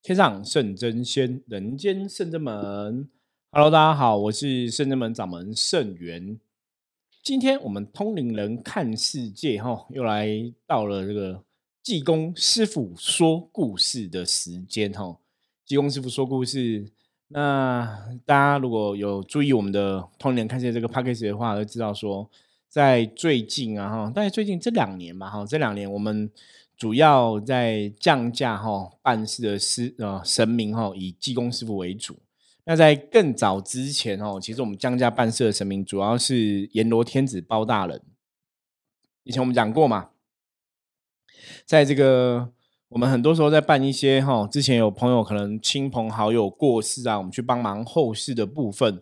[0.00, 3.08] 天上圣真仙，人间圣真门。
[3.50, 6.38] Hello，大家好，我是圣真门掌门圣元。
[7.22, 10.28] 今天我们通灵人看世界，哈，又来
[10.66, 11.42] 到了这个
[11.82, 15.18] 济公师傅说故事的时间，哈。
[15.66, 16.86] 济公师傅说故事，
[17.26, 22.30] 那大家如果有注意我们的通灵人看世界这个 p a c k a g e 的话，都知道说，
[22.68, 26.30] 在最近啊，哈，大概最近这两年吧，哈，这两年我们。
[26.78, 32.16] 主要在降价哈办事的师呃神明哈以济公师傅为主。
[32.64, 38.00] 那在更早之前哦，其实我们降价办事的神明主要是阎罗天子包大人。
[39.24, 40.10] 以前我们讲过嘛，
[41.64, 42.52] 在这个
[42.90, 49.00] 我们很多时候在办一些哈，之前有朋友可能亲朋好友过世啊，我们去帮忙后事的部分。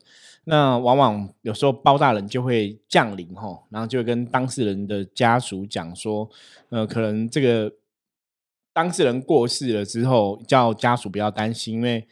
[0.48, 6.30] 那往往有时候包大人就会降临哈，然后就会跟当事人的家属讲说，
[6.68, 7.72] 呃，可能这个
[8.72, 12.06] 当事人过世了之后，叫家属不要担心，因为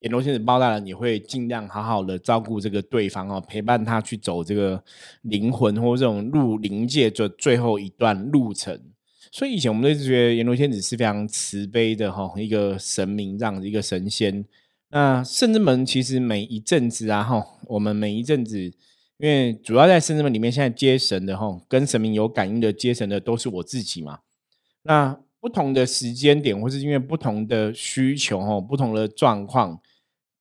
[0.00, 4.82] 阎罗天子包大人也会尽量好好的照顾这个对方哦，陪伴他去走这个
[5.20, 8.80] 灵魂或这种入灵界的最后一段路程。
[9.30, 14.42] 所以以前我们都一直觉得阎罗天子是非常慈悲的哈，一个神明这样的一个神仙。
[14.94, 18.60] 那圣之门其实每一阵子啊，哈，我们每一阵子，
[19.18, 24.20] 因为主要在圣之门里面，现在接神的哈，跟神明有感应的接神的都是我自己嘛。
[24.84, 29.80] 那不同的时间点，或是因为不同的需求哈，不同的状况，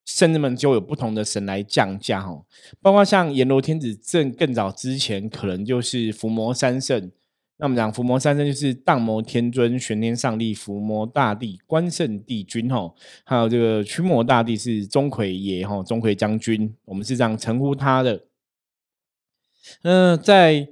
[0.05, 2.39] 圣之门就有不同的神来降价哈。
[2.79, 7.11] 包括像阎罗天子正更早之前，可能就是伏魔三圣。
[7.63, 18.25] 那我们讲伏魔三圣就是荡魔天尊、玄天上帝、伏魔大帝、关圣帝君吼，还有这个驱魔大帝是钟馗爷吼，钟馗将军，我们是这样称呼他的。
[19.83, 20.67] 嗯，在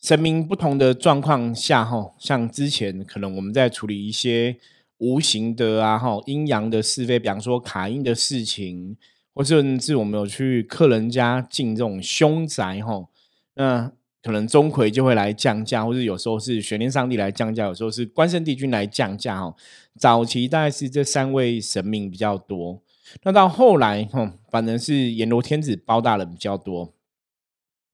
[0.00, 4.56] 神明不同的状况下吼，像之前可能我们在处理一些
[4.96, 8.96] 无形的啊吼阴阳的是非，比方说卡印的事情，
[9.34, 13.10] 或者是我们有去客人家进这种凶宅吼，
[13.56, 13.92] 那。
[14.22, 19.40] 可能钟馗就会来降价，或者有时候是玄天上帝来降价，有时候是关圣帝君来降价。
[19.40, 19.56] 哦，
[19.98, 22.80] 早期大概是这三位神明比较多，
[23.24, 26.94] 那到后来，哈，反正是阎罗天子包大人比较多。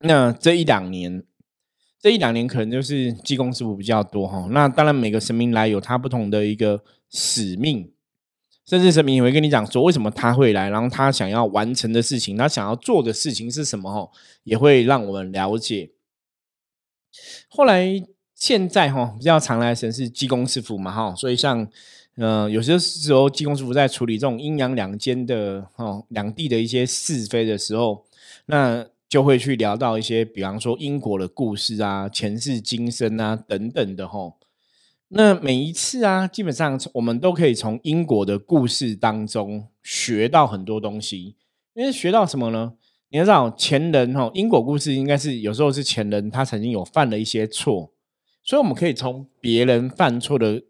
[0.00, 1.24] 那这一两年，
[1.98, 4.46] 这一两年可能就是济公师傅比较多，哈。
[4.50, 7.90] 那当然每个神明来有他不同的一个使命，
[8.66, 14.10] 甚至神明也会跟你讲说为什么他会来，然后他想要完成的事情，他想要做的事情是什么，哈，
[14.44, 15.90] 也会让我们了解。
[17.48, 17.86] 后来
[18.34, 21.68] 现在哈比较常来神是济公师傅嘛哈，所以像
[22.16, 28.04] 嗯有些时候济公师傅在处理这种阴阳两间的哈两地的一些是非的时候，
[28.46, 34.34] 那就会去聊到一些比方说因果的故事啊、前世今生啊等等的哈。
[35.08, 41.34] 那每一次啊，基本上我们都可以从因果的故事当中学到很多东西，
[41.72, 42.74] 因为学到什么呢？
[43.10, 47.92] 你知道前人哈因果故事应该是有时候是前人他曾经有犯了一些错，
[48.44, 50.62] 所以我们可以从别人犯错的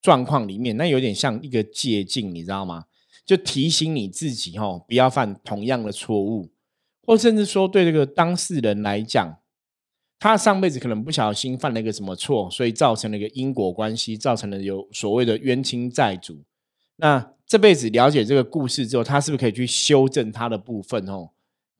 [0.00, 2.84] 状况里面，那有点像一个借镜，你知道吗？
[3.26, 6.50] 就提醒你自己哈，不要犯同样的错误，
[7.06, 9.38] 或甚至说对这个当事人来讲，
[10.18, 16.42] 他上辈子可能不小心犯了一个什么错，所以造成了一个因果关系，造成了有所谓的冤亲债主。
[16.96, 21.30] 那这辈子了解这个故事之后，他是不是可以去修正他的部分哦？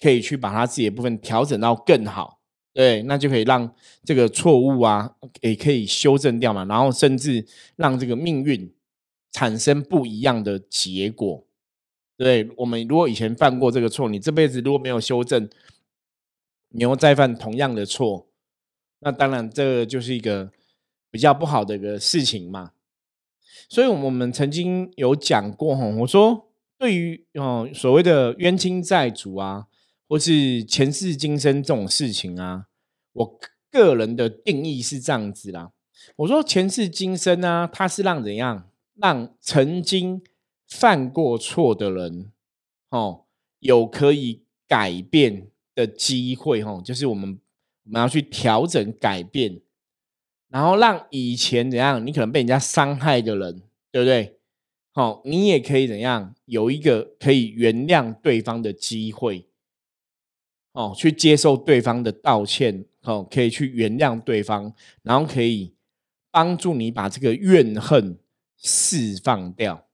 [0.00, 2.40] 可以去把他自己的部分调整到更好，
[2.74, 3.74] 对，那就可以让
[4.04, 7.46] 这个错误啊，也可以修正掉嘛，然后甚至
[7.76, 8.70] 让这个命运
[9.32, 11.46] 产生不一样的结果。
[12.16, 15.48] 对我们如果以前犯过这个错，你这辈子如果没有修正，
[16.70, 18.26] 你又再犯同样的错，
[18.98, 20.52] 那当然这就是一个
[21.10, 22.72] 比较不好的一个事情嘛。
[23.68, 29.68] 所以我们曾经有讲过哈，我说对于哦所谓的冤亲债主啊。
[30.14, 32.66] 或是前世今生这种事情啊，
[33.14, 35.72] 我个人的定义是这样子啦。
[36.14, 40.22] 我说前世今生啊，它是让怎样让曾经
[40.68, 42.30] 犯过错的人，
[42.90, 43.24] 哦，
[43.58, 47.40] 有可以改变的机会，哦，就是我们
[47.82, 49.60] 我们要去调整改变，
[50.48, 54.38] 然后让以前怎样，你可能被人家伤害的人，对不对？
[54.92, 59.48] 好，你也可以怎样有一个可以原谅对方的机会。
[60.74, 64.72] 哦，去接受对方的道歉，哦，可以去原谅对方，
[65.02, 65.72] 然后可以
[66.30, 68.18] 帮助你把这个怨恨
[68.56, 69.86] 释放掉。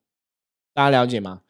[0.75, 1.43] 大家了解吗？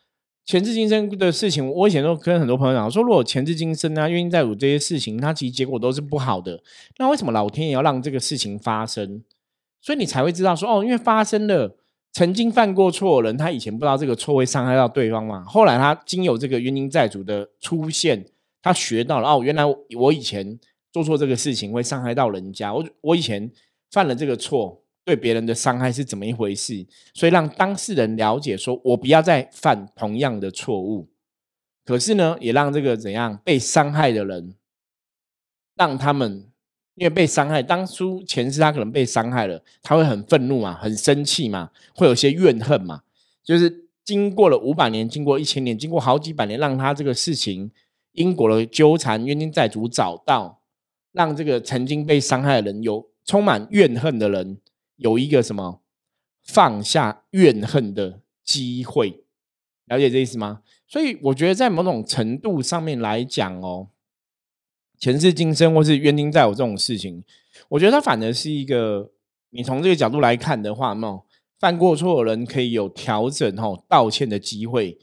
[0.44, 6.60] 前世今生的事情，我以前都跟很多朋友讲说，如果前世今生啊，冤亲债主这些事情，它其实结果都是不好的。
[6.98, 9.22] 那为什么老天爷要让这个事情发生？
[9.80, 11.76] 所以你才会知道说，哦，因为发生了，
[12.10, 15.44] 曾经犯过错的人，他以前不知道这个错会伤害到对方嘛？
[15.44, 18.26] 后来他经有这个冤亲债主的出现，
[18.62, 20.58] 他学到了哦，原来我以前
[20.92, 23.50] 做错这个事情会伤害到人家，我我以前
[23.90, 26.86] 犯了这个错，对别人的伤害是怎么一回事？
[27.14, 31.08] 所以让当事人了解，说我不要再犯同样的错误。
[31.84, 34.54] 可是呢，也让这个怎样被伤害的人，
[35.76, 36.46] 让他们。
[36.96, 43.00] 因为被伤害，当初前世他可能被伤害了，他会很愤怒嘛，很生气嘛，会有些怨恨嘛。
[43.42, 47.70] 就是经过了五百年，经过一千年，经过好几百年，让他这个事情
[48.12, 50.62] 因果的纠缠，冤亲债主找到，
[51.12, 54.58] 让这个曾经被伤害的人有充满怨恨的人
[54.96, 55.80] 有一个什么
[56.42, 59.24] 放下怨恨的机会，
[59.86, 60.62] 了解这意思吗？
[60.88, 63.88] 所以我觉得在某种程度上面来讲哦。
[64.98, 67.24] 前世今生或是冤亲债主这种事情，
[67.70, 69.10] 我觉得它反而是一个，
[69.48, 71.22] 你从这个角度来看的话，那
[71.58, 74.98] 犯过错的人可以有调整、吼道歉的机会；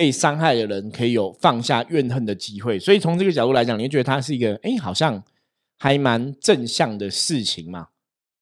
[0.00, 2.78] 被伤害的人可以有放下怨恨的机会。
[2.78, 5.22] 所以从这个角度来讲，你会觉得它是一个，哎，好像
[5.76, 7.88] 还蛮正向的事情嘛，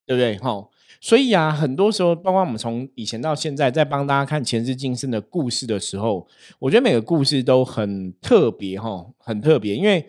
[0.06, 0.38] 对不对？
[0.38, 0.70] 吼，
[1.00, 6.28] 所以啊，很多时候，包括我们从以前到现在，在帮大家看前世今生的故事的时候，
[6.60, 10.06] 我觉得每个故事都很特别，吼，很特别，因为。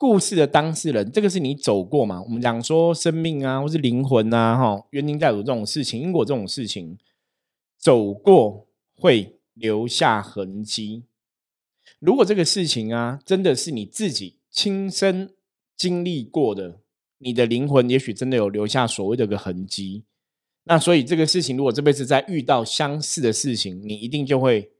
[0.00, 2.22] 故事的当事人，这个是你走过嘛？
[2.22, 6.96] 我们讲说生命啊，或是灵魂啊，哈，冤亲债主这种事情，因果这种事情，
[7.76, 11.04] 走过会留下痕迹。
[11.98, 15.34] 如果这个事情啊，真的是你自己亲身
[15.76, 16.80] 经历过的，
[17.18, 20.04] 你的灵魂也许真的有留下所谓的个痕迹。
[20.64, 24.72] 那所以这个事情，如果这辈子再遇到相似的事情，你一定就会。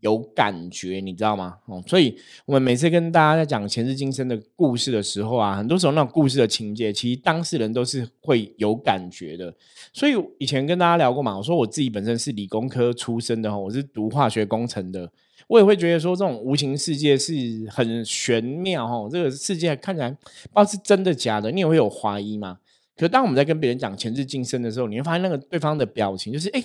[0.00, 1.56] 有感觉，你知道吗？
[1.66, 9.54] 哦，所以我们每次跟大家在讲前世今生的故事的时候啊，很多时候那种故事的情节，其实当事人都是会有感觉的。
[9.92, 15.10] 所以以前跟大家聊过嘛，我说我自己本身是理工科出身的哈，我是读化学工程的，
[15.48, 17.32] 我也会觉得说这种无形世界是
[17.70, 22.58] 很玄妙哈，这个世界看起来不知道是真的假的，你也会有怀疑嘛。
[22.96, 26.62] 可当我们在跟别人讲前世今生的时候，你会发现那个对方的表情就是哎。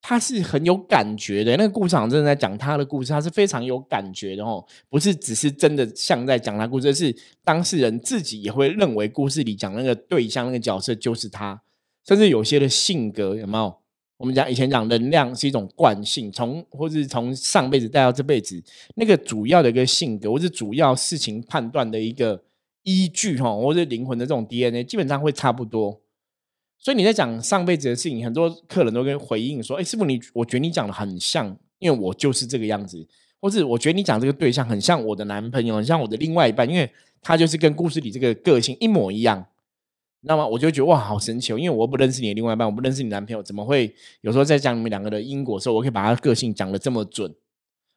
[0.00, 7.14] 他是很有感觉的，那个故事场真的在讲他的故事，他是非常有感觉的哦，不是只是真的像在讲他故事，是
[7.44, 11.60] 当事人自己也会认为故事里讲那个对象、那个角色就是他，
[12.06, 13.76] 甚至有些的性格有没有？
[14.18, 18.60] 我们讲以前讲能量是一种惯性，从或是从上辈子带到这辈子，
[18.96, 22.42] 那个主要的一个性格或是主要事情判断的一个
[22.82, 26.00] 依据哈，或者灵魂的这种 DNA，基本上会差不多。
[26.78, 33.06] 所以你在讲上辈子的事情，很多客人都跟回应说：“哎，师傅，你我觉得你讲的很像，因为我就是这个样子，
[33.40, 36.90] 或是我觉得你讲这个对象很像我的男朋友，很像我的另外一半，因为
[37.20, 39.46] 他就是跟故事里这个个性一模一样。
[40.22, 41.58] 那么我就觉得哇，好神奇哦！
[41.58, 47.32] 因为我不认识你的另外一半，我不认识你男朋友，怎么会有时候在讲你们两个的因果的时候，我可以把他个性讲的这么准？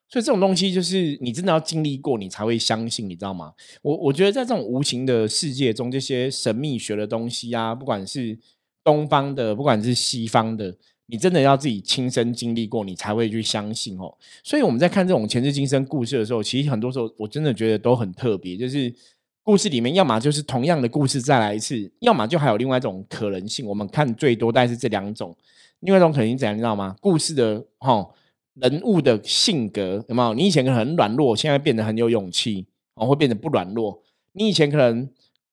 [0.08, 3.54] 所以这种东西就是你真的要经历过，你才会相信，你知道吗？
[3.82, 8.38] 我我觉得在这种无形的世界中，这些神秘学的东西啊，不管是
[8.84, 10.76] 东方的，不管是西方的，
[11.06, 14.14] 你真的要自己亲身经历过，你才会去相信哦。
[14.44, 18.94] 所以我们在看这种前世今生故事的时候，其实很多时候我真的觉得都很特别，就是
[19.44, 23.66] 故事里面要么就是同样的故事再来一次，要么就还有另外一种可能性。
[23.66, 25.36] 我们看最多，但是这两种，
[25.82, 26.96] 另外一种可能性怎样，你知道吗？
[27.00, 28.10] 故事的哈
[28.56, 30.34] 人物的性格有没有？
[30.34, 34.02] 你以前可能很软弱，现在变得很有勇气，哦，会变得不软弱。
[34.34, 35.10] 你以前可能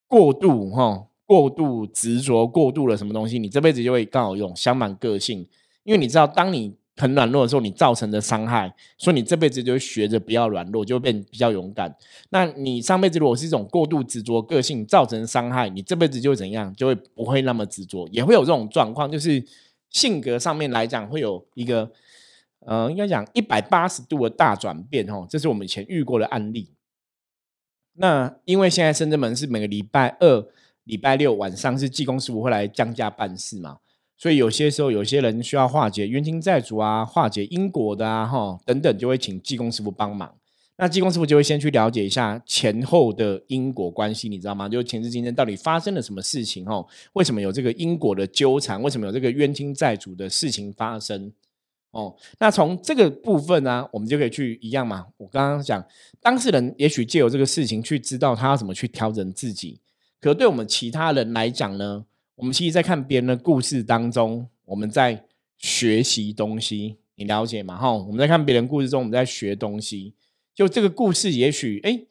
[0.07, 1.08] 过度哈。
[1.29, 5.47] 过度执着、过度了什么东西，你这辈子就会刚好用相反个性。
[5.85, 11.95] 因为你知道，当你很软弱的时候，你造成的伤害，所以你这辈子就会学着不要软弱，就会变比较勇敢。
[12.31, 16.75] 那你上辈子如果是一种过度执着个性造成伤害，你这辈子就会怎样？
[16.75, 19.45] 就会不会那么执着，也会有这种状况，就是
[19.91, 21.91] 性格上面来讲会有一个
[22.61, 25.27] 呃，应该讲一百八十度的大转变哦。
[25.29, 26.71] 这是我们以前遇过的案例。
[27.95, 30.47] 那因为现在深圳门是每个礼拜二。
[30.89, 33.77] 礼拜六晚上是济公师傅会来降价办事嘛，
[34.17, 40.35] 所以有些时候有些人需要化解冤亲债主啊，化解因果的啊，哈等等，就会请济公师傅帮忙。
[40.79, 44.69] 那济公师傅就会先去了解一下前后的因果关系，你知道吗？
[44.69, 46.67] 就是前世今生到底发生了什么事情？
[46.69, 48.81] 哦，为什么有这个因果的纠缠？
[48.81, 51.33] 为什么有这个冤亲债主的事情发生？
[51.91, 55.07] 哦，那从这个部分呢，我们就可以去一样嘛。
[55.17, 55.85] 我刚刚讲
[56.21, 59.81] 当事人也许借由这个事情去知道他要怎么去调整自己。
[60.21, 62.05] 可对我们其他人来讲呢，
[62.37, 65.25] 我们其实，在看别人的故事当中，我们在
[65.57, 67.77] 学习东西，你了解吗？
[67.77, 70.15] 哈，我们在看别人故事中，我们在学东西。
[70.55, 72.05] 就这个故事，也许哎，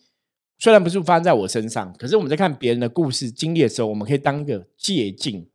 [0.57, 5.49] 虽然不是发生在我身上，可是我们在看别人的故事经历的时候，我们可以当一个借镜。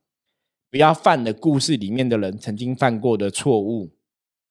[0.70, 3.90] 不要犯了故事里面的人曾经犯过的错误，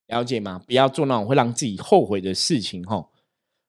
[0.06, 0.62] 了解吗？
[0.68, 3.10] 不要做那种会让自己后悔的事情，吼。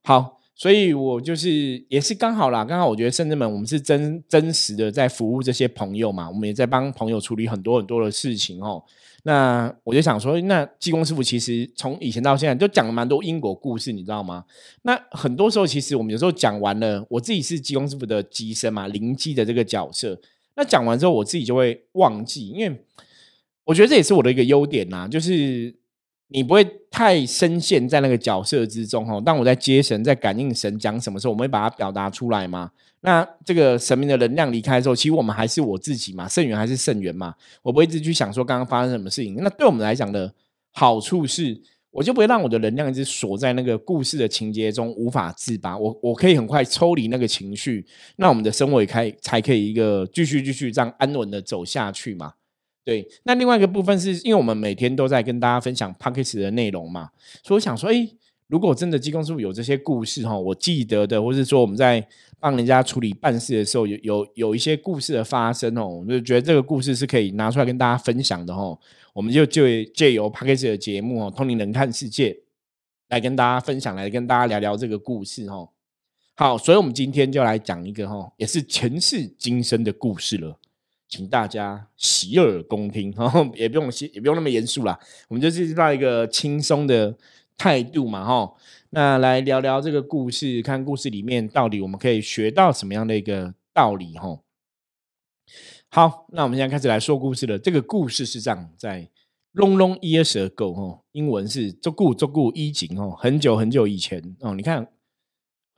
[0.05, 8.83] 好，所以我就是也是刚好啦，刚好我觉得圣至门我们是真真实的在服务这些朋友嘛，我们也在帮朋友处理很多很多的事情，哦。
[9.25, 14.45] 那我就想说，那济公师傅其实从以前到现在都讲了蛮多因果故事，你知道吗？
[14.83, 20.21] 那很多时候其实我们有时候讲完了，我自己是济公师傅的机身嘛，灵机的这个角色。
[20.57, 22.85] 那讲完之后，我自己就会忘记，因为
[23.65, 25.73] 我觉得这也是我的一个优点呐，就是
[26.33, 29.23] 你不会太深陷在那个角色之中哦。
[29.25, 32.71] 当我在接神、在感应神讲什么时候，我们会把它表达出来嘛。
[33.01, 37.35] 那这个神明的能量离开之后，其实我们还是我自己嘛，圣元还是圣元嘛。
[37.63, 39.35] 我不会一直去想说刚刚发生什么事情。
[39.37, 40.33] 那对我们来讲的
[40.71, 41.63] 好处是。
[41.93, 47.85] 我就不会让我的能量一直锁在那个故事的情节中无法自拔，我我可以很快抽离那个情绪，
[48.17, 52.33] 那我们的生活也开才可以一个继续继续这样安稳的走下去嘛。
[52.85, 57.11] 对，那另外一个部分是因为我们每天都在跟大家分享 p o c k e t 的内容嘛，
[57.43, 58.09] 所以我想说，哎。
[58.49, 62.07] 如果真的济公师傅有这些故事哈，我记得的，或是说我们在
[62.39, 68.79] 帮人家处理办事的时候，有有有一些故事的发生哦，我就觉得这个故事是可以拿出来跟大家分享的哈。
[69.15, 69.63] 我们就就
[69.95, 72.31] 借由 p a c k a g e 的节目哦，《通灵人看世界》
[73.09, 75.67] 来跟大家分享，来跟大家聊聊这个故事哈。
[76.35, 80.59] 好，所以我们今天就来讲一个哈，也是前世今生的故事了，
[81.13, 87.15] 请大家洗耳恭听 哈，也不用也不用那么严肃啦，我们就是到一个轻松的。
[87.55, 88.55] 态度嘛，哈，
[88.91, 94.41] 那来聊聊这个故事，看故事里面到底我们可以学到什么样的一个道理，哈。
[95.91, 97.59] 好，那我们现在开始来说故事了。
[97.59, 99.09] 这个故事是这样，在
[99.55, 104.55] long long years ago，哈，英文是足够足够一景哦，很久很久以前哦。
[104.55, 104.89] 你看，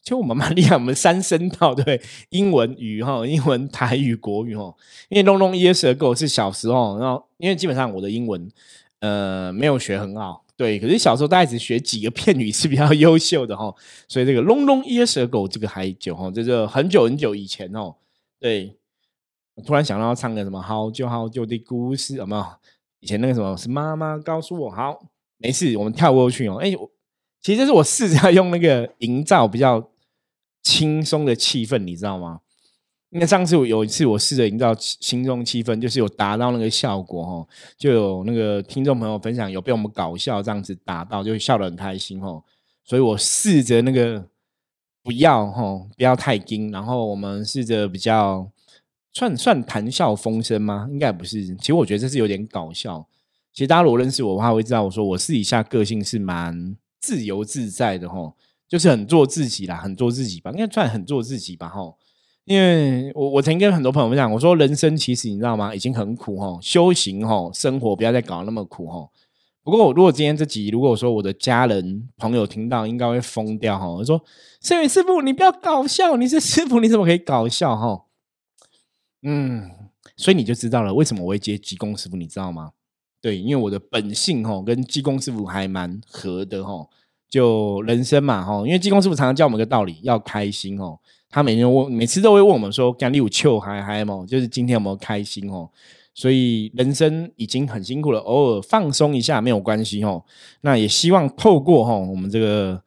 [0.04, 4.75] 其实我们蛮厉害，我们三声道对，英文语哈，英文台语国语哈。
[5.08, 8.46] 因为 long long years ago 是小时候，然后因为基本上我的英文
[9.00, 10.44] 呃没有学很好。
[10.56, 13.75] 对，可是小时候大概只学几个片语是比较优秀的哈，
[14.06, 17.94] 所以这个 long long years ago 这个还久哈，这个很久很久以前哦。
[18.38, 18.76] 对，
[19.54, 22.44] 我突然想到要唱个什么好久好久的故事，有没有？
[23.00, 25.02] 以前那个什么是妈妈告诉我，好，
[25.38, 26.56] 没事，我们跳过去哦。
[26.56, 26.70] 哎，
[27.40, 29.90] 其实这是我试着用那个营造比较
[30.64, 32.40] 轻松的气氛，你知道吗？
[33.11, 42.42] 因为上次我有一次我试着营造轻松气氛，就是有达到那个效果哦，就有那个听众朋友分享有被我们搞笑这样子达到，就笑得很开心哦。
[42.83, 44.26] 所以我试着那个
[45.00, 48.50] 不要吼，不要太惊，然后我们试着比较
[49.12, 50.88] 算算谈笑风生吗？
[50.90, 51.54] 应该不是。
[51.56, 53.06] 其实我觉得这是有点搞笑。
[53.52, 58.35] 其实大家如果认识我的话，会知道我说我私底下个性是蛮自由自在的吼，
[58.75, 61.95] 就是很做自己啦，很做自己吧，应该算很做自己吧哈。
[62.45, 69.09] 因为我我曾经跟很多朋友讲，我说人生其实你知道吗，已经很苦哈，修行哈，生活不要再搞那么苦哈。
[69.62, 73.88] 不过如果今天这集，如果说我的家人朋友听到，应该会疯掉哈。
[73.88, 74.21] 我说
[74.61, 78.07] 圣元师傅，你不要搞笑，你是师傅，你怎么可以搞笑哈？
[79.23, 79.71] 嗯，
[80.16, 82.73] 所以你就知道了为什么我会接济公师傅，你知道吗？
[83.21, 86.88] 对，因为我的本性哈，跟济公师傅还蛮合的哈。
[87.35, 90.97] 就人生嘛哈，因为济公师傅常常教我们一个道理，要开心哦。
[91.29, 94.25] 他每天问，每次都会问我们说：“干你有糗还还吗？
[94.25, 95.69] 就是今天有没有开心哦？”
[96.14, 100.23] 所以人生已经很辛苦了，偶尔放松一下没有关系哦。
[100.61, 102.81] 那也希望透过哈我们这个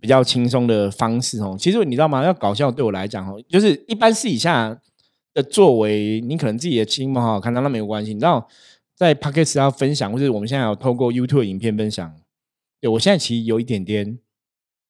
[0.00, 1.56] 比较轻松的方式哦。
[1.58, 2.24] 其实你知道吗？
[2.24, 4.78] 要搞笑对我来讲哦，就是一般私底下
[5.34, 8.14] 的作为，你可能自己的亲朋好友看到那没有关系。
[8.14, 8.46] 你知道，
[8.94, 12.14] 在 p o c a s t 要分享，或者我们现在有透过 YouTube 影片分享，
[12.80, 14.18] 对我现在其实有一点点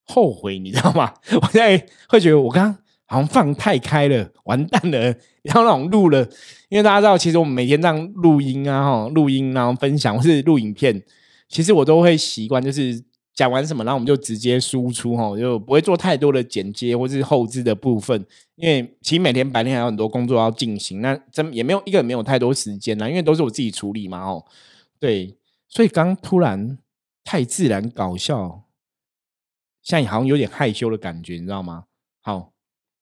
[0.04, 1.14] 后悔，你知道吗？
[1.40, 2.78] 我现在会觉得我刚刚。
[3.10, 5.00] 好像放太开了，完蛋了，
[5.40, 6.20] 然后那种录了，
[6.68, 11.02] 因为大家知道，其实我们每天这样录音啊，哈，录音然后分享或是录影片，
[11.48, 13.02] 其实我都会习惯，就是
[13.32, 18.22] 讲完什么，然后我们就直接输出，哈，就不会做太多的剪接或是后置的部分，
[18.56, 24.44] 因为其实每天白天还有很多工作要进行，那真也没有一个没有太多时间啦，因为都是我自己处理嘛，哦，
[25.00, 25.34] 对，
[25.66, 26.76] 所以刚突然
[27.28, 28.62] 太自然搞笑，
[29.82, 31.84] 现在好像有点害羞的感觉，你知道吗？
[32.22, 32.52] 好。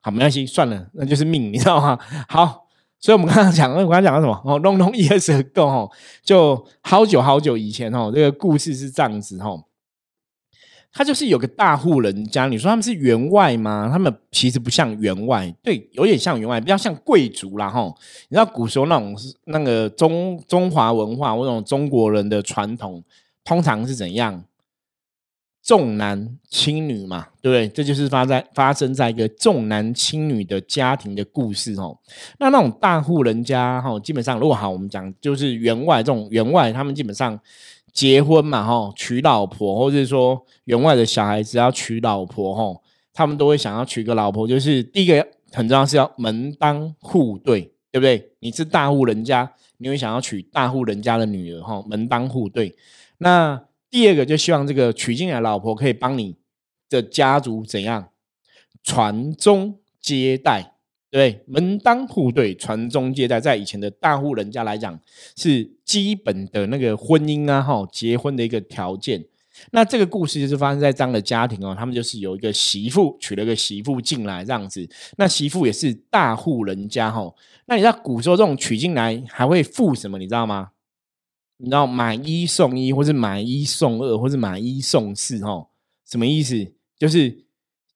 [0.01, 1.97] 好，没关系，算了，那就是命，你知道吗？
[2.29, 2.67] 好，
[2.99, 4.43] 所以我们刚刚讲，我刚刚讲了什么？
[4.45, 5.89] 哦，龙龙一二十够哦，
[6.25, 9.65] 就好久好久以前哦，这个故事是这样子哦。
[10.93, 13.89] 他就是有个大户人家，你说他们是员外吗？
[13.93, 17.83] 他们其实不像员外，对，有点像员外，比较像贵族啦哈。
[18.29, 19.15] 你知道古时候那种
[19.45, 23.03] 那个中中华文化或那种中国人的传统，
[23.47, 24.45] 通常是怎样？
[25.63, 27.69] 重男轻女嘛，对不对？
[27.69, 31.99] 这就是发在发生在一个重男轻女的家庭的故事哦。
[32.39, 37.37] 那那种大户人家哈，基本上如果好，我们讲就是员外这种员外，他们基本上
[37.93, 42.81] 结婚嘛哈，娶老婆，或者是说员外的小孩子要娶老婆哈，
[43.13, 48.31] 他们都会想要娶个老婆，就是第一个很重要是要门当户对，对不对？
[48.39, 52.73] 你是大户人家，你会想要娶大户人家的女儿哈，门当户对。
[53.19, 56.37] 那第二个就希望这个娶进来老婆可以帮你
[56.89, 58.11] 的家族怎样
[58.83, 60.75] 传宗接代，
[61.11, 65.01] 对，门当户对，传宗接代，在以前的大户人家来讲
[65.37, 69.25] 是基本的那个婚姻啊，哈，结婚的一个条件。
[69.71, 77.33] 那这个故事就是发生在这样的家庭哦，他们就是有一个媳妇娶了个媳妇进来这样子，那媳妇也是大户人家哈。
[77.65, 80.19] 那你知道古时候这种娶进来还会付什么？
[80.19, 80.73] 你知道吗？
[81.59, 85.69] 你知道买一送一，或是买一送二，或是买一送四，哈，
[86.05, 86.73] 什么意思？
[86.99, 87.47] 就是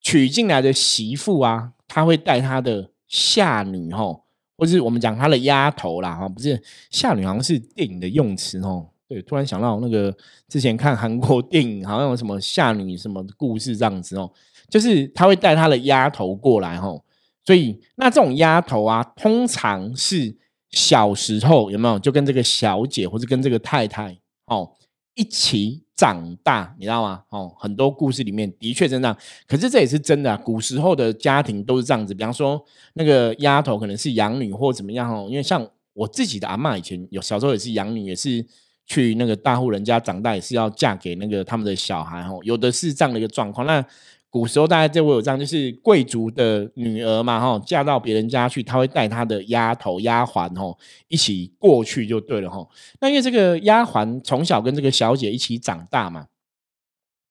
[0.01, 4.21] 娶进来的媳妇啊，他会带他的下女，哈，
[4.57, 8.87] 或是我们讲他的丫头啦，哈，不是下女，好像是电影的用词，哦。
[9.07, 10.15] 对，突然想到那个
[10.47, 14.31] 之前看韩国电影，好像有什么下女什么故事这样子哦，
[14.69, 16.97] 就是他会带他的丫头过来，哈，
[17.45, 20.40] 所以那这种丫头啊，通常是。
[20.71, 24.71] 小时候有没有就跟这个小姐或者跟这个太太哦
[25.15, 27.23] 一起长大，你知道吗？
[27.29, 30.35] 哦，很多故事里面的确这样，可是这也是真的。
[30.37, 32.63] 古时候的家庭都是这样子，比方说
[32.93, 38.43] 那个丫头可能是养女或怎么样哦，因为像我自己的阿妈以前有小时候也是养女，也是
[38.85, 43.67] 去那个大户人家长大，也是要嫁给那个他们的小孩哦，有的是这样的一个状况。
[43.67, 43.85] 那
[44.31, 50.75] 古时候大家就会有这样，就是贵族的女儿嘛，哈，嫁到别人家去，她会带她的丫头、丫鬟，哈，
[51.09, 52.65] 一起过去就对了，哈。
[53.01, 56.25] 那因为这个丫鬟从小跟这个小姐一起长大嘛。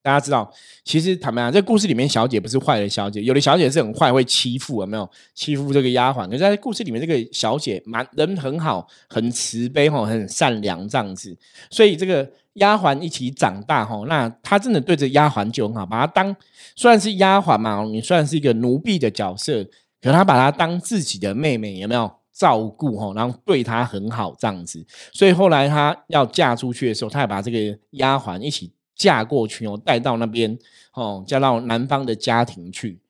[0.03, 0.51] 大家知道，
[0.83, 6.27] 其实坦白讲，这故事里面小姐不是坏的小姐，有的小姐是很坏，会欺负，有没有欺负这个丫鬟？
[6.27, 11.37] 可是在故事里面，这个小姐蛮人很好，很慈悲哈，很善良这样子。
[11.71, 12.31] 所以这个
[12.61, 16.35] 丫鬟一起长大哈，那她真的对着丫鬟就很好，把她当
[16.75, 19.63] 虽然是丫鬟嘛，你算是一个奴婢的角色，
[20.01, 23.13] 可她把她当自己的妹妹，有没有照顾哈？
[23.15, 24.87] 然后对她很好这样子。
[25.13, 28.73] 所以后来她要嫁出去的时候，她也把这个丫鬟一起。
[29.01, 30.59] 嫁过去哦，带到那边
[30.93, 33.01] 哦，嫁到男方的家庭去。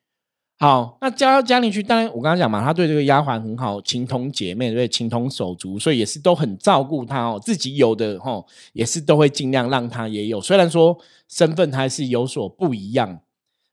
[0.62, 7.40] 好，那嫁到家庭去，当然我刚刚讲嘛，他对这个丫鬟很好，情同姐妹，对，情同手足，所以也是都很照顾她哦。
[7.42, 8.44] 自己有的哈，
[8.74, 10.38] 也是都会尽量让她也有。
[10.38, 13.22] 虽然说身份还是有所不一样。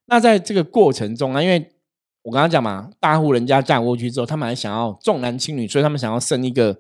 [0.05, 1.69] 那在这个过程中啊，因为
[2.21, 6.79] 我刚刚讲嘛，大户人家嫁过去之后，他们还想要重男轻女，所以他们想要生一个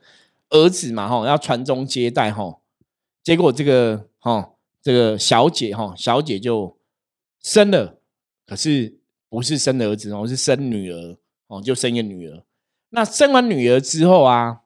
[0.51, 2.59] 儿子嘛，哈，要传宗接代哈。
[3.23, 4.53] 结果这个哈。
[4.79, 6.77] 这个小姐哈，小姐就
[7.43, 7.99] 生了，
[8.45, 12.43] 可是不是生儿子哦，是生女儿哦，就生一个女儿。
[12.89, 14.61] 那生完女儿之后啊，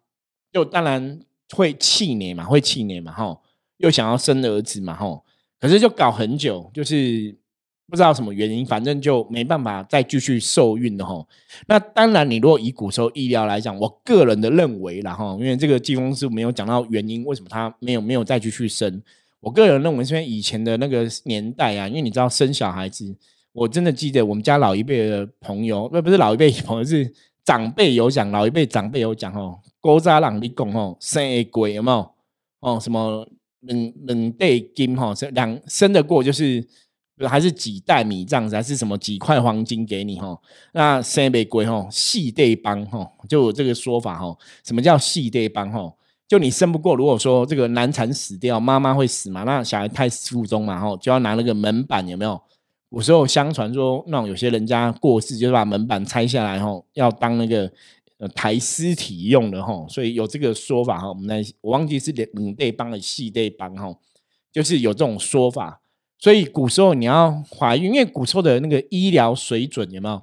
[0.51, 1.19] 就当然
[1.55, 3.39] 会气馁嘛，会气馁嘛，哈，
[3.77, 5.21] 又想要生儿子嘛，哈，
[5.59, 7.35] 可是就搞很久，就是
[7.87, 11.27] 不知道什么原因，反正就没办法再继续受孕了，哈。
[11.67, 19.01] 那当然，你如果以古时候医疗来讲，我个人的认为啦，哈，因为这个季风师没有讲到原因，为什么他没有没有再继续生。
[19.39, 23.15] 我个人认为，因为以前的那个年代啊，因为你知道生小孩子，
[23.53, 32.11] 我真的记得我们家老一辈的朋友，不不是老一辈朋友，是长辈有讲，老一辈长辈有讲哦，高扎朗你讲哦，生一鬼有没有？
[32.61, 33.27] 哦，什么
[33.61, 36.65] 两两代金哈，两生得过就是
[37.27, 40.39] 还是几袋米这样子，还是什么几块黄金给你哈？
[40.73, 44.35] 那生一鬼哈，细对帮哈，就有这个说法哈。
[44.63, 45.93] 什么叫细对帮哈？
[46.27, 49.43] 就你生不过，如果说这个难产死掉，妈妈会死嘛？
[49.43, 52.41] 那小孩太腹中嘛，吼，就要拿那个门板，有没有？
[52.91, 57.71] 古时候相传说，那种有些人家过世，就是把门板拆下来，吼，要当那个
[58.17, 61.07] 呃抬尸体用的，吼，所以有这个说法，哈。
[61.07, 63.97] 我们来，我忘记是母对帮的系对帮，吼，
[64.51, 65.79] 就是有这种说法。
[66.19, 70.21] 所以古时候你要怀孕，因为古时候的那个医疗水准有没有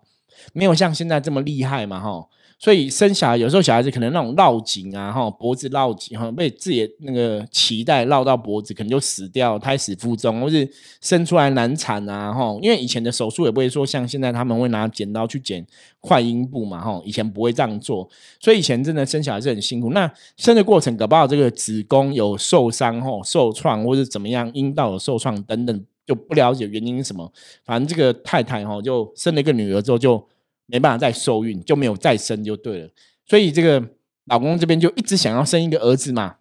[0.52, 2.28] 没有像现在这么厉害嘛，吼。
[2.58, 10.68] 所以生小孩有时候小孩子可能那种绕颈啊，哈，脖子绕颈哈，被自己那个脐带绕到脖子，可能就死掉，胎死腹中，或是
[11.00, 15.64] 生出来难产啊，哈，因为以前的手术也不会说像现在他们会拿剪刀去剪
[16.02, 18.08] 坏阴部嘛，哈，以前不会这样做，
[18.40, 19.92] 所以以前真的生小孩是很辛苦。
[19.92, 27.32] 那生的过程搞不好这个子宫有受伤哈，受创或者怎么样，阴道有受创等等，就不了解原因是什么，
[27.64, 30.26] 反正这个太太哈就生了一个女儿之后就。
[30.68, 32.88] 没办法再受孕，就没有再生就对了。
[33.26, 33.84] 所以这个
[34.26, 36.36] 老公这边就一直想要生一个儿子嘛，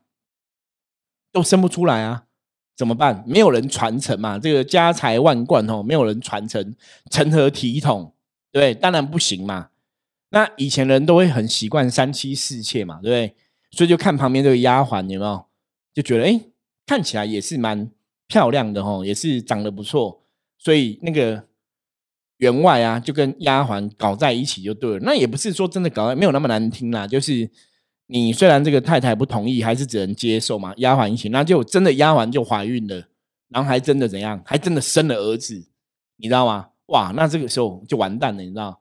[1.31, 2.25] 都生不出来啊。
[2.75, 3.23] 怎么办？
[3.25, 6.75] 没有人传承嘛，这个家财万贯哦，没有人传承，
[7.09, 8.13] 成何体统？
[8.51, 9.69] 对，当然不行嘛。
[10.29, 13.35] 那以前人都会很习惯三妻四妾嘛，对不对？
[13.71, 15.45] 所以就看旁边这个丫鬟有没有，
[15.91, 16.39] 就觉得哎，
[16.85, 17.89] 看起来也是蛮
[18.27, 20.21] 漂亮的哦，也是长得不错，
[20.59, 21.47] 所以那个
[22.37, 24.99] 员外啊，就跟丫鬟搞在一起就对了。
[25.01, 27.49] 那也不是说真的搞，没有那么难听啦，就是
[28.07, 30.73] 你虽然这个太太不同意，还是只能接受嘛。
[30.77, 33.03] 丫鬟一起，那就真的丫鬟就怀孕了，
[33.49, 35.67] 然后还真的怎样，还真的生了儿子，
[36.17, 36.67] 你知道吗？
[36.87, 38.79] 哇，那这个时候就完蛋了，你知道？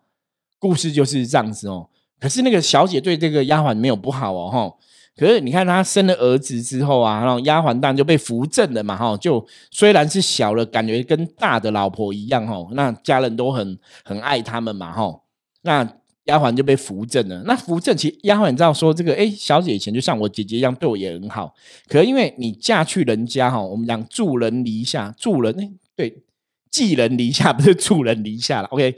[0.58, 1.88] 故事就是这样子哦。
[2.20, 4.76] 可是那个小姐对这个丫鬟没有不好哦，
[5.16, 9.16] 可是你看她生了儿子之后啊，然后丫鬟当就被扶正了嘛，哈。
[9.16, 12.66] 就虽然是小了，感觉跟大的老婆一样，哈。
[12.72, 15.20] 那家人都很很爱他们嘛，哈。
[15.62, 15.82] 那
[16.24, 17.42] 丫鬟就被扶正了。
[17.46, 21.54] 那扶正其实丫鬟你知道说这个，哎，小姐以前就像我姐姐一样，对我也很好。
[21.88, 26.22] 可是因为你嫁去人家，哈，我们讲助人篱下，助人哎，对。
[26.68, 28.94] 寄人篱下不是助人篱下了，OK？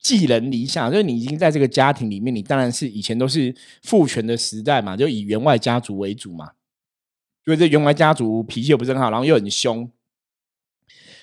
[0.00, 6.52] 寄人篱下就是你已经在这个家庭里面，你当然是以前都是父权的时代嘛，就以员外家族为主嘛。
[7.46, 9.90] 因为这员外家族脾气又不是很好，然后又很凶，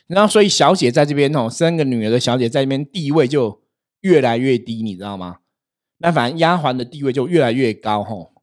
[0.06, 3.64] 然后所以小姐在这边哦，生个女儿的小姐在这边地位就
[4.02, 5.40] 越来越低，你知道吗？
[5.98, 8.34] 那反正丫鬟的地位就越来越高吼。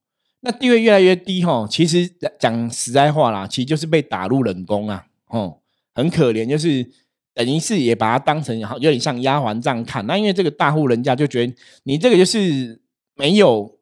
[0.40, 5.62] 那地位越来越低吼，其实讲实在话啦，其实就是被打入冷宫啊，吼，
[5.94, 6.90] 很可怜，就是。
[7.34, 12.80] 等于是也把它当成好有点像丫鬟这样看，那因为这个大户人家就觉得你这个就是
[13.16, 13.78] 没有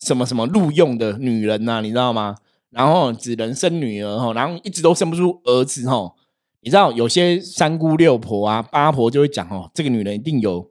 [0.00, 2.36] 什么什么录用的女人呐，你知道吗？
[2.70, 6.12] 然后只能生女儿哈，然后一直都生不出儿子哈。
[6.60, 10.70] 你知道有些三姑六婆啊、八婆就会讲哦，这个女人一定有。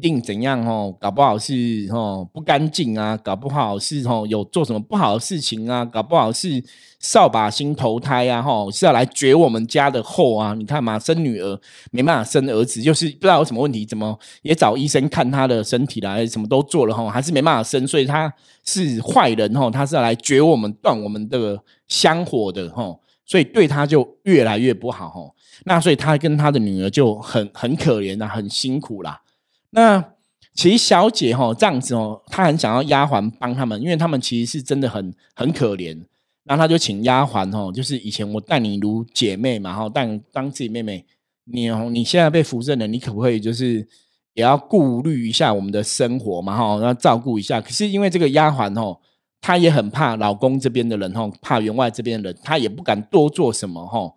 [0.00, 0.92] 定怎样哦？
[0.98, 6.64] 搞不好是哦不干净啊，搞不好是哦有做什么不好的事情啊，搞不好是
[6.98, 10.54] 扫把星投胎啊，哈是要来绝我们家的后啊！
[10.54, 11.60] 你看嘛，生女儿
[11.90, 18.32] 没办法生儿子，就是不知道有什么问题，怎么也找医生看他的身体啦，什么都做了哈，还是没办法生，所以他
[18.64, 25.20] 是坏人哈，他是要来绝我们、断我们的香火的哈，所以对他就越来越不好哈。
[25.64, 29.20] 那所以他跟他的女儿就很很可怜啊，很辛苦啦。
[29.70, 30.14] 那
[30.54, 35.96] 其实小姐哈这样子哦，她很想要丫鬟帮他们，因为他们其实是真的很很可怜。
[36.44, 41.06] 然后她就请丫鬟哦，就是以前我待你如姐妹嘛，哈，当当自己妹妹。
[41.52, 43.86] 你哦，你现在被扶正了，你可不可以就是
[44.34, 47.60] 也要顾虑一下我们的生活嘛，哈，要照顾一下。
[47.60, 48.96] 可是因为这个丫鬟哦，
[49.40, 54.12] 她也很怕老公这边的人哈，怕员外这边的人，她也不敢多做什么哈。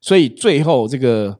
[0.00, 1.38] 所以最后这个，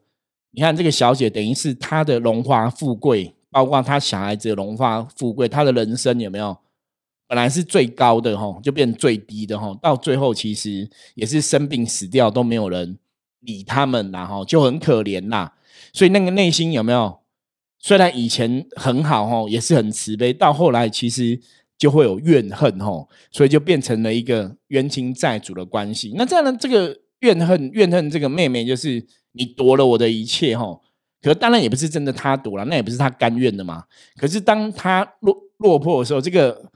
[0.50, 3.34] 你看这个小姐等于是她的荣华富贵。
[3.50, 6.56] 包括他小孩子的荣华富贵，他的人生有没有
[7.26, 12.98] 本来是最高的哈，就变最低的哈，到最后其实也是生病死掉，都没有人
[13.40, 15.54] 理他们啦哈，就很可怜啦。
[15.92, 17.20] 所以那个内心有没有？
[17.80, 21.40] 虽然以前很好哈，也是很慈悲，到后来其实
[21.78, 26.12] 就会有怨恨哈，所以就变成了一个冤亲债主的关系。
[26.16, 30.80] 那这样的这个怨恨怨恨这个妹妹，就是你夺了我的一切哈。
[31.22, 33.84] 可当然也不是真的他赌了，那也不是他甘愿的嘛。
[34.16, 36.70] 可是当他落落魄的时候，这个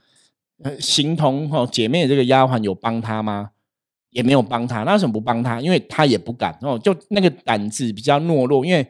[0.63, 3.51] 呃形同哈姐妹的这个丫鬟有帮他吗？
[4.09, 4.83] 也没有帮他。
[4.83, 5.59] 那为什么不帮他？
[5.61, 8.87] 因为他也不敢哦，就那个胆子比较懦弱，因为。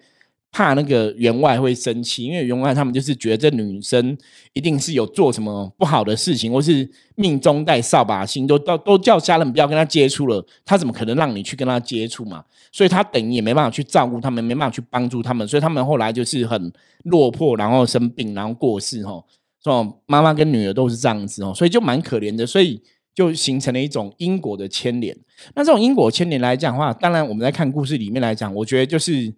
[0.53, 4.15] 怕那个员外会生气，因为员外他们就是觉得这女生
[4.53, 12.45] 一定是有做什么不好的事情，或是命中带扫把星，都都都叫家人不要跟他接触了，他怎么可能让你去跟他接触嘛？
[12.71, 16.71] 所以他等于也没办法去照顾他们，没办法去帮助他们，所以他们后来就是很
[17.05, 19.23] 落魄，然后生病，然后过世哈。
[19.63, 22.79] 说妈妈跟女儿都是这样子哦，所以就蛮可怜的，所以
[23.15, 25.17] 就形成了一种因果的牵连。
[25.55, 29.33] 那这种因果牵连来讲的话，当然我们在看故事里面来讲，我觉得就是。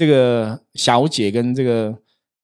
[0.00, 1.94] 这个小姐跟这个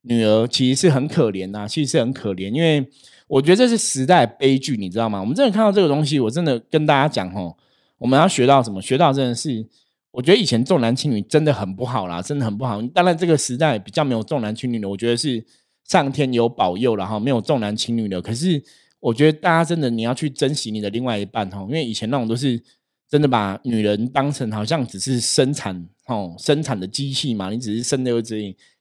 [0.02, 2.86] 女儿其实是很可怜呐，其实是很可怜，因为
[3.28, 5.18] 我觉得这是时代悲剧，你知道吗？
[5.18, 7.56] 我们真的看到这个东西，我真的跟大家讲哦，
[7.96, 8.82] 我们要学到什么？
[8.82, 9.66] 学到真的是，
[10.10, 12.82] 我觉得以前重男轻女真的很不好啦，真的很不好。
[12.88, 15.42] 当然，这个时代比较没有重男轻女的，我觉得是
[15.84, 18.20] 上天有保佑了哈，没有重男轻女的。
[18.20, 18.62] 可是，
[19.00, 22.62] 我觉得大家真的你要去珍惜你的另外一半哈，因为以前那种都是。
[23.08, 27.50] 真的把女人当成好像只是生产哦，生产的机器嘛？
[27.50, 28.36] 你只是生儿子，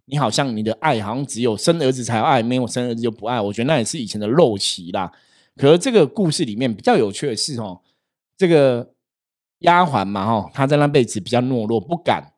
[0.05, 3.41] 你好像你的爱好像只有生儿子才爱，没有生儿子就不爱。
[3.41, 5.11] 我觉得那也是以前的陋习啦。
[5.55, 7.81] 可是这个故事里面比较有趣的是哦，
[8.37, 8.91] 这个
[9.59, 12.33] 丫鬟嘛，哦，她在那辈子比较懦弱，不敢。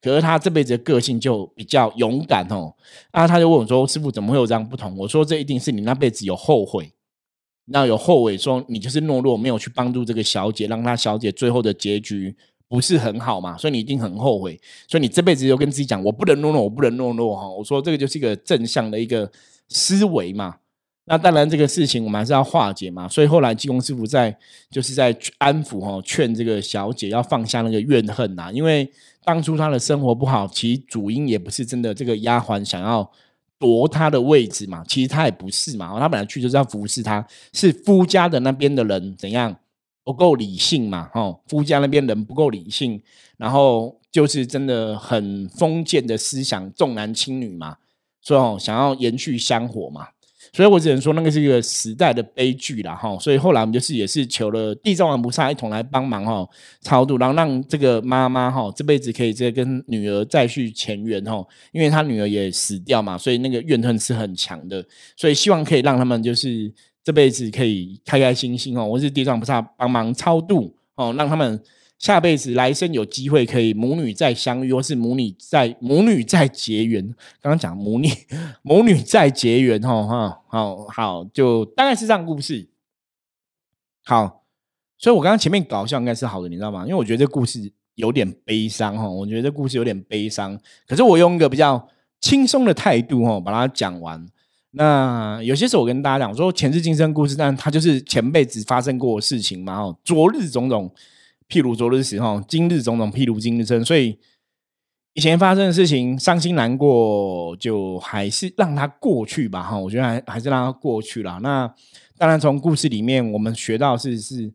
[0.00, 2.74] 可是她这辈子的个性就比较勇敢哦。
[3.12, 6.92] 啊，他就问我说：“师傅怎么会有这样不同？”我说：“这一定是你那辈子有后悔。”
[7.66, 12.34] 那有后悔说你就是懦弱，没有去帮助这个小姐，让她小姐最后的结局
[12.72, 14.58] 不是很好嘛，所以你一定很后悔，
[14.88, 17.46] 所以你这辈子就跟自己讲，我不能懦弱，我不能懦弱哈。
[17.46, 19.30] 我说这个就是一个正向的一个
[19.68, 20.56] 思维嘛。
[21.04, 24.34] 那当然这个事情我们还是要化解嘛，所以后来济公师傅在
[24.70, 28.90] 就是在安抚哈，劝这个小姐要放下那个怨恨呐，因为
[29.22, 33.06] 当初她的生活不好，其实主因也不是真的这个丫鬟想要
[33.58, 39.54] 夺她的位置嘛，其实她也不是嘛，她本来去就是要服侍她，是夫家的那边的人怎样？
[40.04, 43.00] 不够理性嘛，哈，夫家那边人不够理性，
[43.36, 47.76] 然后就是真的很封建的思想，重男轻女嘛，
[48.20, 50.08] 所以，想要延续香火嘛，
[50.52, 56.48] 所以我只能说那个是一个时代的悲剧了，哈，所以后来我们就是也是求了地藏王菩萨一同来帮忙，哈，
[56.80, 64.84] 超度，然后让这个妈妈，哈，这辈子可以再跟女儿再续前缘，哈，因为她女儿也死掉嘛，所以那个怨恨是很强的，
[65.16, 66.74] 所以希望可以让他们就是。
[67.04, 71.60] 这辈子可以开开心心哦，我是地藏菩萨帮忙超度哦，让他们
[71.98, 77.04] 下辈子来生有机会可以母女再相遇，或是母女再母女再结缘。
[77.40, 78.08] 刚刚讲母女
[78.62, 82.68] 母女再结缘哦，哈，好好就大概是这样故事。
[84.04, 84.44] 好，
[84.98, 86.82] 所以我刚刚前面搞笑应该是好的，你知道吗？
[86.82, 91.88] 因为我觉得这故事有点悲伤哈，我觉得这故事有点悲伤，可是我用一个比较
[92.20, 94.24] 轻松的态度哈，把它讲完。
[94.72, 99.80] 那有些时候我跟大家讲，说前世今生故事，但它就是前辈子发生过的事情嘛。
[99.80, 100.92] 哦，昨日种种，
[101.48, 103.84] 譬如昨日死；哈，今日种种，譬如今日生。
[103.84, 104.18] 所以
[105.14, 109.62] 以前发生的事情，伤心难过，就还是让它过去吧。
[109.62, 111.38] 哈，我觉得还还是让它过去了。
[111.42, 111.72] 那
[112.16, 114.52] 当然，从故事里面我们学到是是。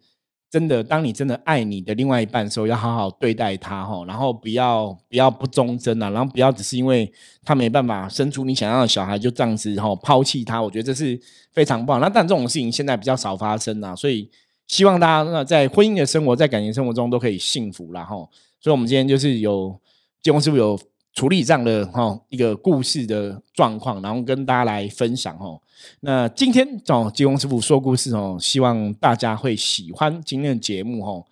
[0.49, 7.12] 真的，当你真的爱你的另外一半的时候，要好好对待他哈，然后不要不要不忠贞啊，然后不要只是因为
[7.43, 11.19] 他没办法生出你想要的小孩就这样子哈抛弃他，我觉得这是
[11.51, 11.99] 非常棒。
[11.99, 14.29] 那但这种事情现在比较少发生啊，所以
[14.67, 18.15] 希望大家那在婚姻的生活，在感情生活中都可以幸福啦哈。
[18.60, 19.79] 所以我们今天就是有
[20.21, 20.79] 结婚师傅有。
[21.17, 25.60] 处理这样的哈一个故事的状况，然后跟大家来分享哦。
[26.01, 31.25] 那今天找吉翁师傅说故事哦，希望大家会喜欢今天的节目哦。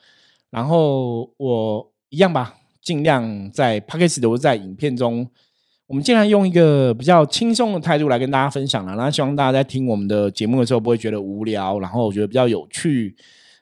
[0.49, 5.29] 然后我一样吧，尽量在 p a c k a g e 都在影片中，
[5.85, 8.95] 我们尽量用一个比较轻松的态度来跟大家分享了。
[8.95, 13.15] 那希望大家在听我们的节目的时候不会觉得无聊，然后我觉得比较有趣。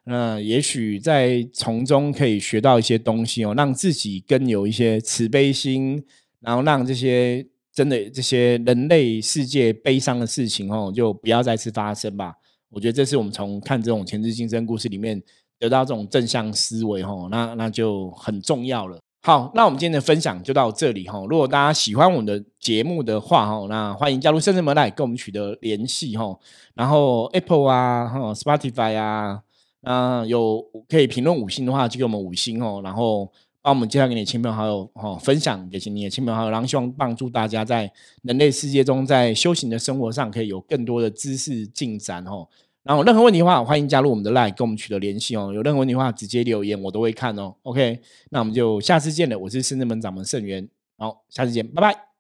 [0.06, 6.04] 那也许在从中可以学到一些东西哦，让自己更有一些慈悲心，
[6.42, 12.34] 然后让这些真的这些人类世界悲伤的事情哦，就不要再次发生吧。
[12.70, 15.22] 我觉得这是我们从看这种前世今生故事里面
[15.58, 19.00] 得到这种正向思维哦，那那就很重要了。
[19.22, 21.18] 好，那我们今天的分享就到这里哈。
[21.30, 26.38] 如果大家喜欢我们的节目的话哈，那欢迎加入圣人门来跟我们取得联系哈。
[26.74, 29.44] 然后 Apple 啊，哈 Spotify 啊。
[29.84, 37.92] 那有可以评论五星的话，就给我们五星哦，然后帮我们介绍给你亲朋好友哦，分享给你的亲朋好友，然后希望帮助大家在
[38.24, 42.48] 人类世界中，在修行的生活上可以有更多的知识进展哦。
[42.84, 45.54] 然后任何问题的话，欢迎加入我们的 LINE 跟我们取得联系哦。
[45.54, 47.56] 有任何问题的话，直接留言我都会看哦。
[47.64, 50.68] OK，那我们就下次见了，我是深圳门掌门盛元，
[50.98, 52.13] 好，下次见，拜拜。